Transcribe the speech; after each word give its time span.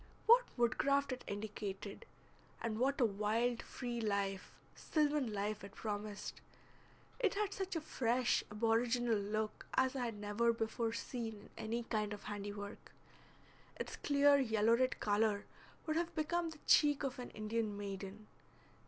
What 0.25 0.41
woodcraft 0.57 1.11
it 1.11 1.23
indicated, 1.27 2.07
and 2.59 2.79
what 2.79 2.99
a 2.99 3.05
wild 3.05 3.61
free 3.61 4.01
life, 4.01 4.51
sylvan 4.73 5.31
life, 5.31 5.63
it 5.63 5.75
promised! 5.75 6.41
It 7.19 7.35
had 7.35 7.53
such 7.53 7.75
a 7.75 7.81
fresh, 7.81 8.43
aboriginal 8.49 9.13
look 9.15 9.67
as 9.75 9.95
I 9.95 10.05
had 10.05 10.15
never 10.17 10.51
before 10.53 10.91
seen 10.91 11.35
in 11.35 11.49
any 11.65 11.83
kind 11.83 12.13
of 12.13 12.23
handiwork. 12.23 12.91
Its 13.75 13.95
clear 13.95 14.39
yellow 14.39 14.75
red 14.75 14.99
color 14.99 15.45
would 15.85 15.97
have 15.97 16.15
become 16.15 16.49
the 16.49 16.57
cheek 16.65 17.03
of 17.03 17.19
an 17.19 17.29
Indian 17.29 17.77
maiden. 17.77 18.25